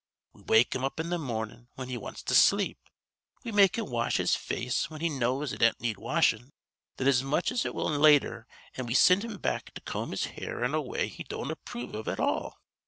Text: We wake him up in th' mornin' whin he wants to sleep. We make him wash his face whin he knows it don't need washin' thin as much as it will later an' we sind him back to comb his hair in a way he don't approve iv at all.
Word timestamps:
We 0.33 0.41
wake 0.41 0.73
him 0.73 0.83
up 0.83 0.99
in 0.99 1.11
th' 1.11 1.19
mornin' 1.19 1.67
whin 1.75 1.87
he 1.89 1.95
wants 1.99 2.23
to 2.23 2.33
sleep. 2.33 2.79
We 3.43 3.51
make 3.51 3.77
him 3.77 3.85
wash 3.91 4.17
his 4.17 4.33
face 4.35 4.85
whin 4.89 4.99
he 4.99 5.09
knows 5.09 5.53
it 5.53 5.59
don't 5.59 5.79
need 5.79 5.97
washin' 5.99 6.53
thin 6.97 7.07
as 7.07 7.21
much 7.21 7.51
as 7.51 7.65
it 7.67 7.75
will 7.75 7.85
later 7.91 8.47
an' 8.75 8.87
we 8.87 8.95
sind 8.95 9.23
him 9.23 9.37
back 9.37 9.71
to 9.75 9.81
comb 9.81 10.09
his 10.09 10.25
hair 10.25 10.63
in 10.63 10.73
a 10.73 10.81
way 10.81 11.07
he 11.07 11.23
don't 11.23 11.51
approve 11.51 11.93
iv 11.93 12.07
at 12.07 12.19
all. 12.19 12.57